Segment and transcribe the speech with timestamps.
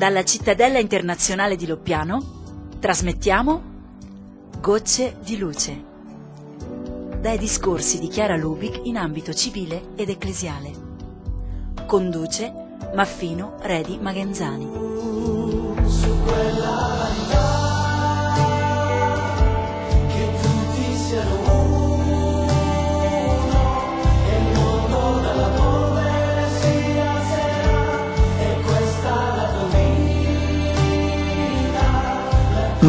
[0.00, 3.62] Dalla cittadella internazionale di Loppiano trasmettiamo
[4.58, 5.84] Gocce di luce.
[7.20, 10.72] Dai discorsi di Chiara Lubic in ambito civile ed ecclesiale.
[11.84, 12.50] Conduce
[12.94, 14.68] Maffino Redi Magenzani.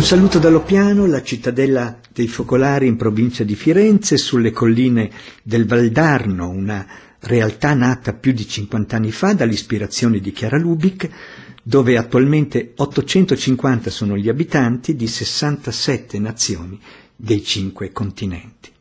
[0.01, 5.11] Un saluto dallo piano, la cittadella dei focolari in provincia di Firenze, sulle colline
[5.43, 6.87] del Valdarno, una
[7.19, 11.07] realtà nata più di 50 anni fa dall'ispirazione di Chiara Lubic,
[11.61, 16.79] dove attualmente 850 sono gli abitanti di 67 nazioni
[17.15, 18.71] dei cinque continenti.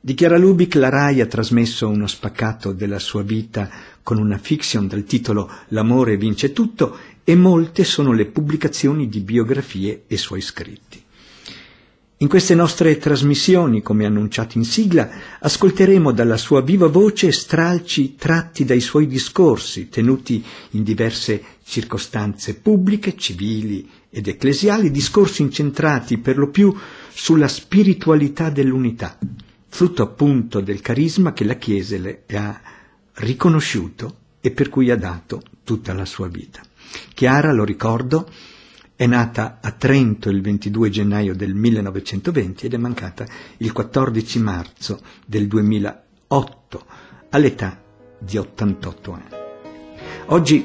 [0.00, 3.70] Di Chiara Lubic la RAI ha trasmesso uno spaccato della sua vita
[4.02, 10.04] con una fiction dal titolo L'amore vince tutto e molte sono le pubblicazioni di biografie
[10.06, 11.02] e suoi scritti.
[12.22, 18.64] In queste nostre trasmissioni, come annunciato in sigla, ascolteremo dalla sua viva voce stralci tratti
[18.64, 26.48] dai suoi discorsi, tenuti in diverse circostanze pubbliche, civili ed ecclesiali, discorsi incentrati per lo
[26.50, 26.72] più
[27.12, 29.18] sulla spiritualità dell'unità,
[29.66, 32.60] frutto appunto del carisma che la Chiesa le ha
[33.14, 36.62] riconosciuto e per cui ha dato tutta la sua vita.
[37.14, 38.28] Chiara, lo ricordo,
[38.94, 43.26] è nata a Trento il 22 gennaio del 1920 ed è mancata
[43.58, 46.84] il 14 marzo del 2008
[47.30, 47.82] all'età
[48.18, 49.40] di 88 anni.
[50.26, 50.64] Oggi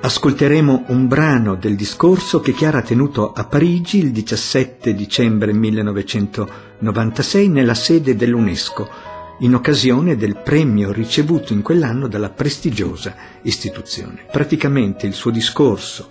[0.00, 7.48] ascolteremo un brano del discorso che Chiara ha tenuto a Parigi il 17 dicembre 1996
[7.48, 14.26] nella sede dell'UNESCO in occasione del premio ricevuto in quell'anno dalla prestigiosa istituzione.
[14.30, 16.10] Praticamente il suo discorso,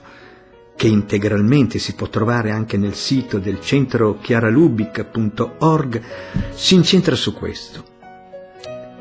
[0.75, 6.01] che integralmente si può trovare anche nel sito del centro chiaralubic.org,
[6.53, 7.85] si incentra su questo.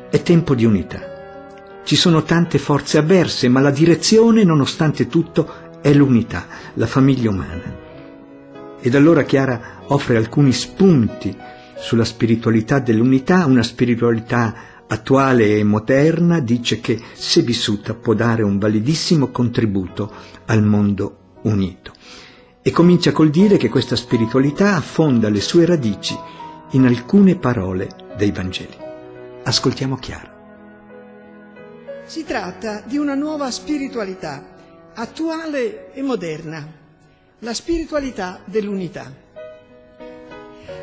[0.09, 1.79] È tempo di unità.
[1.83, 6.45] Ci sono tante forze avverse, ma la direzione, nonostante tutto, è l'unità,
[6.75, 7.79] la famiglia umana.
[8.79, 11.35] Ed allora Chiara offre alcuni spunti
[11.81, 18.59] sulla spiritualità dell'unità, una spiritualità attuale e moderna, dice che se vissuta può dare un
[18.59, 20.13] validissimo contributo
[20.45, 21.91] al mondo unito.
[22.61, 26.15] E comincia col dire che questa spiritualità affonda le sue radici
[26.71, 28.77] in alcune parole dei Vangeli.
[29.43, 30.29] Ascoltiamo Chiara.
[32.05, 34.53] Si tratta di una nuova spiritualità,
[34.93, 36.63] attuale e moderna,
[37.39, 39.29] la spiritualità dell'unità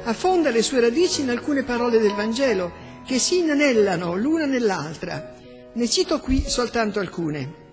[0.09, 5.35] affonda le sue radici in alcune parole del Vangelo che si inanellano l'una nell'altra.
[5.75, 7.67] Ne cito qui soltanto alcune.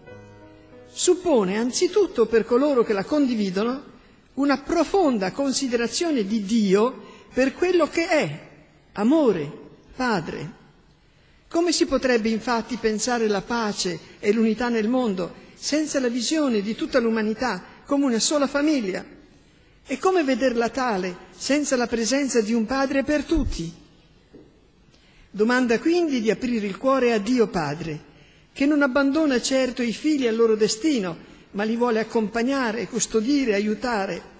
[0.91, 3.93] Suppone anzitutto per coloro che la condividono
[4.33, 7.03] una profonda considerazione di Dio
[7.33, 8.39] per quello che è,
[8.93, 9.49] amore,
[9.95, 10.63] Padre.
[11.47, 16.75] Come si potrebbe infatti pensare la pace e l'unità nel mondo senza la visione di
[16.75, 19.05] tutta l'umanità come una sola famiglia?
[19.87, 23.71] E come vederla tale senza la presenza di un padre per tutti?
[25.29, 28.13] Domanda quindi di aprire il cuore a Dio Padre,
[28.53, 31.17] che non abbandona certo i figli al loro destino,
[31.51, 34.33] ma li vuole accompagnare, custodire, aiutare,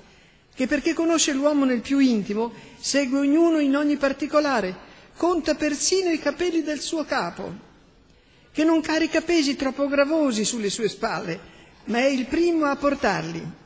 [0.56, 4.74] che perché conosce l'uomo nel più intimo, segue ognuno in ogni particolare,
[5.18, 7.54] conta persino i capelli del suo capo,
[8.54, 11.40] che non carica pesi troppo gravosi sulle sue spalle,
[11.86, 13.64] ma è il primo a portarli.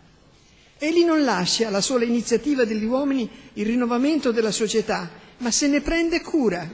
[0.81, 5.81] Egli non lascia alla sola iniziativa degli uomini il rinnovamento della società, ma se ne
[5.81, 6.67] prende cura.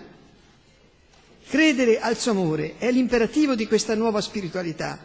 [1.48, 5.04] Credere al suo amore è l'imperativo di questa nuova spiritualità.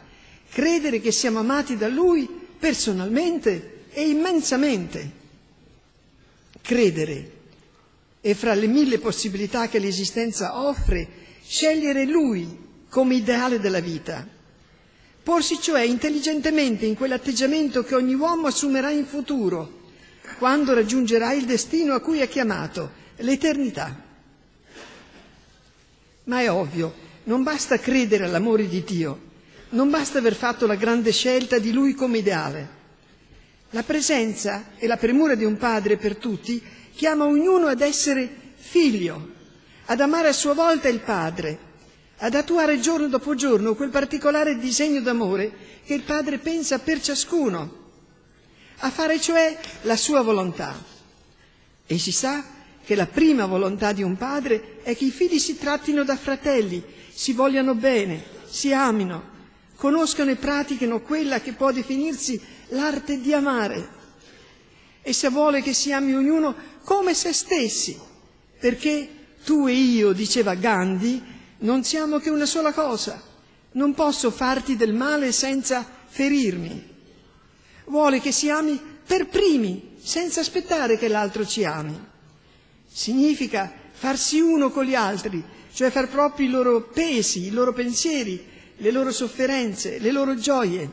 [0.50, 2.28] Credere che siamo amati da Lui
[2.58, 5.10] personalmente e immensamente.
[6.60, 7.32] Credere
[8.20, 11.08] e fra le mille possibilità che l'esistenza offre,
[11.42, 14.38] scegliere Lui come ideale della vita
[15.22, 19.80] Porsi cioè intelligentemente in quell'atteggiamento che ogni uomo assumerà in futuro,
[20.38, 23.94] quando raggiungerà il destino a cui è chiamato, l'eternità.
[26.24, 26.94] Ma è ovvio,
[27.24, 29.28] non basta credere all'amore di Dio,
[29.70, 32.78] non basta aver fatto la grande scelta di Lui come ideale.
[33.70, 36.60] La presenza e la premura di un padre per tutti
[36.94, 39.28] chiama ognuno ad essere figlio,
[39.86, 41.58] ad amare a sua volta il padre,
[42.22, 47.78] ad attuare giorno dopo giorno quel particolare disegno d'amore che il Padre pensa per ciascuno,
[48.78, 50.76] a fare cioè la sua volontà.
[51.86, 52.44] E si sa
[52.84, 56.82] che la prima volontà di un padre è che i figli si trattino da fratelli,
[57.12, 59.28] si vogliano bene, si amino,
[59.76, 63.98] conoscano e pratichino quella che può definirsi l'arte di amare.
[65.02, 67.98] Essa vuole che si ami ognuno come se stessi,
[68.58, 69.08] perché
[69.42, 71.22] tu e io, diceva Gandhi,
[71.60, 73.20] non siamo che una sola cosa.
[73.72, 76.88] Non posso farti del male senza ferirmi.
[77.86, 81.98] Vuole che si ami per primi, senza aspettare che l'altro ci ami.
[82.86, 85.42] Significa farsi uno con gli altri,
[85.72, 88.44] cioè far propri i loro pesi, i loro pensieri,
[88.76, 90.90] le loro sofferenze, le loro gioie.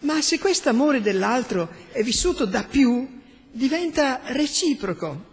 [0.00, 5.30] Ma se questo amore dell'altro è vissuto da più, diventa reciproco.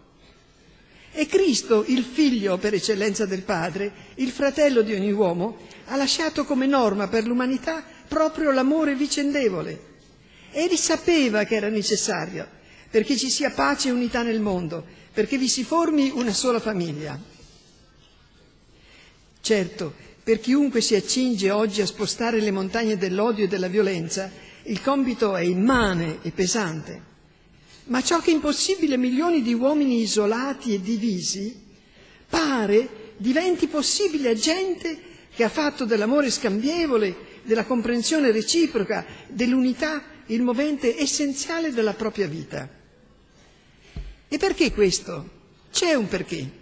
[1.20, 5.58] E Cristo, il figlio per eccellenza del Padre, il fratello di ogni uomo,
[5.88, 9.88] ha lasciato come norma per l'umanità proprio l'amore vicendevole.
[10.50, 12.48] Egli sapeva che era necessario
[12.90, 17.20] perché ci sia pace e unità nel mondo, perché vi si formi una sola famiglia.
[19.42, 19.94] Certo,
[20.24, 24.32] per chiunque si accinge oggi a spostare le montagne dell'odio e della violenza,
[24.64, 27.09] il compito è immane e pesante.
[27.90, 31.60] Ma ciò che è impossibile a milioni di uomini isolati e divisi,
[32.30, 34.98] pare diventi possibile a gente
[35.34, 42.70] che ha fatto dell'amore scambievole, della comprensione reciproca, dell'unità il movente essenziale della propria vita.
[44.28, 45.30] E perché questo?
[45.72, 46.58] C'è un perché.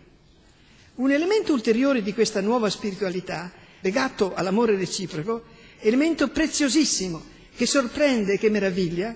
[0.95, 3.51] Un elemento ulteriore di questa nuova spiritualità,
[3.81, 5.43] legato all'amore reciproco,
[5.79, 7.21] elemento preziosissimo,
[7.55, 9.13] che sorprende e che meraviglia,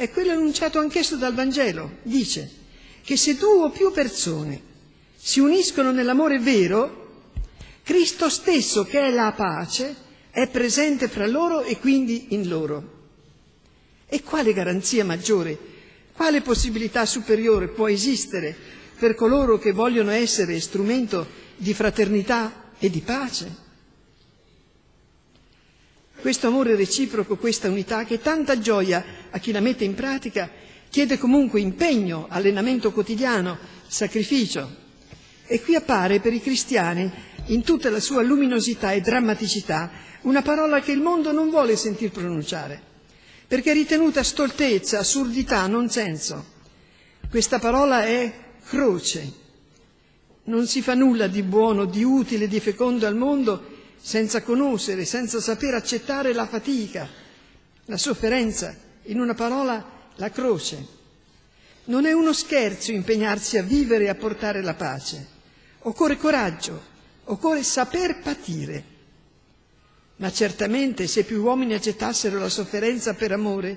[0.00, 1.98] è quello annunciato anch'esso dal Vangelo.
[2.04, 2.50] Dice
[3.04, 4.58] che se due o più persone
[5.14, 7.26] si uniscono nell'amore vero,
[7.82, 9.94] Cristo stesso, che è la pace,
[10.30, 12.98] è presente fra loro e quindi in loro.
[14.06, 15.58] E quale garanzia maggiore,
[16.14, 18.56] quale possibilità superiore può esistere
[18.98, 21.26] per coloro che vogliono essere strumento
[21.56, 23.68] di fraternità e di pace?
[26.20, 30.50] Questo amore reciproco, questa unità che tanta gioia a chi la mette in pratica,
[30.90, 33.56] chiede comunque impegno, allenamento quotidiano,
[33.86, 34.76] sacrificio.
[35.46, 37.10] E qui appare per i cristiani,
[37.46, 39.90] in tutta la sua luminosità e drammaticità,
[40.22, 42.78] una parola che il mondo non vuole sentir pronunciare,
[43.46, 46.44] perché è ritenuta stoltezza, assurdità, non senso.
[47.30, 48.30] Questa parola è
[48.66, 49.32] croce.
[50.44, 53.69] Non si fa nulla di buono, di utile, di fecondo al mondo
[54.00, 57.08] senza conoscere, senza saper accettare la fatica,
[57.84, 58.74] la sofferenza,
[59.04, 60.98] in una parola la croce.
[61.84, 65.38] Non è uno scherzo impegnarsi a vivere e a portare la pace.
[65.80, 66.82] Occorre coraggio,
[67.24, 68.84] occorre saper patire.
[70.16, 73.76] Ma certamente se più uomini accettassero la sofferenza per amore,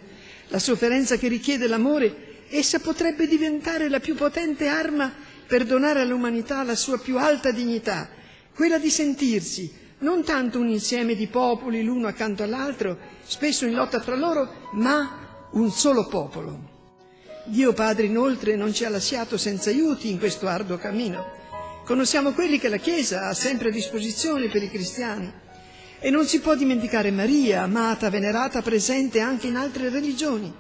[0.50, 5.12] la sofferenza che richiede l'amore, essa potrebbe diventare la più potente arma
[5.48, 8.10] per donare all'umanità la sua più alta dignità,
[8.54, 14.02] quella di sentirsi non tanto un insieme di popoli l'uno accanto all'altro, spesso in lotta
[14.02, 16.72] fra loro, ma un solo popolo.
[17.46, 21.42] Dio Padre inoltre non ci ha lasciato senza aiuti in questo arduo cammino.
[21.86, 25.42] Conosciamo quelli che la Chiesa ha sempre a disposizione per i cristiani.
[26.00, 30.54] E non si può dimenticare Maria, amata, venerata, presente anche in altre religioni.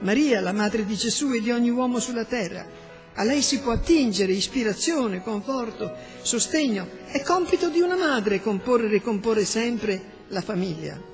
[0.00, 2.66] Maria, la madre di Gesù e di ogni uomo sulla terra,
[3.14, 5.92] a lei si può attingere ispirazione, conforto,
[6.22, 6.86] sostegno.
[7.06, 11.08] È compito di una madre comporre e ricomporre sempre la famiglia.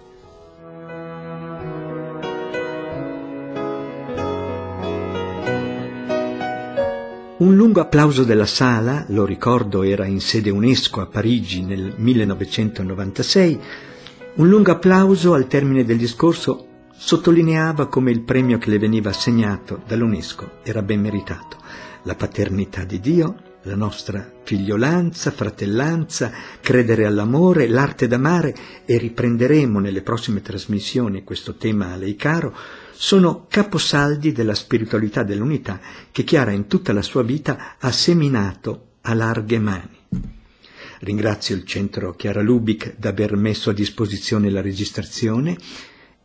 [7.38, 13.60] Un lungo applauso della sala, lo ricordo era in sede UNESCO a Parigi nel 1996,
[14.36, 19.82] un lungo applauso al termine del discorso sottolineava come il premio che le veniva assegnato
[19.86, 21.56] dall'UNESCO era ben meritato
[22.06, 28.54] la paternità di Dio, la nostra figliolanza, fratellanza, credere all'amore, l'arte d'amare
[28.86, 32.54] e riprenderemo nelle prossime trasmissioni questo tema a lei caro,
[32.92, 35.80] sono caposaldi della spiritualità dell'unità
[36.12, 39.98] che Chiara in tutta la sua vita ha seminato a larghe mani.
[41.00, 45.58] Ringrazio il centro Chiara Lubic d'aver messo a disposizione la registrazione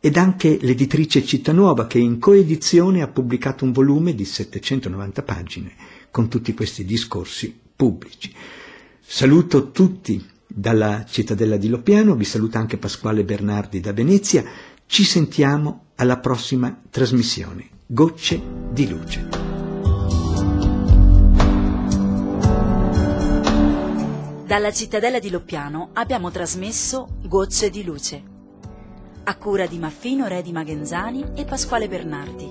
[0.04, 5.74] ed anche l'editrice Cittanuova che in coedizione ha pubblicato un volume di 790 pagine
[6.10, 8.34] con tutti questi discorsi pubblici.
[9.00, 14.44] Saluto tutti dalla cittadella di Lopiano, vi saluta anche Pasquale Bernardi da Venezia,
[14.86, 17.68] ci sentiamo alla prossima trasmissione.
[17.86, 18.42] Gocce
[18.72, 19.28] di luce.
[24.48, 28.30] Dalla cittadella di Loppiano abbiamo trasmesso Gocce di luce
[29.24, 32.50] a cura di Maffino Redi Magenzani e Pasquale Bernardi,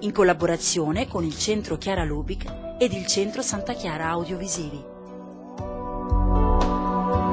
[0.00, 2.44] in collaborazione con il Centro Chiara Lubic
[2.78, 4.84] ed il Centro Santa Chiara Audiovisivi.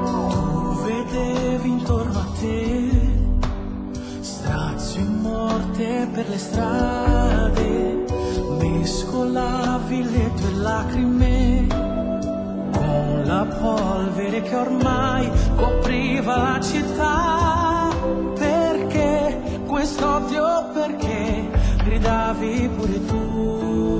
[0.04, 2.90] Tu vedevi intorno a te
[4.20, 8.04] strazio e morte per le strade,
[8.58, 11.66] mescolavi le tue lacrime
[12.72, 17.39] con la polvere che ormai copriva la città
[19.80, 21.48] quest'ovvio perché
[21.84, 23.99] gridavi pure tu.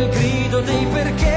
[0.00, 1.29] il grido dei perché.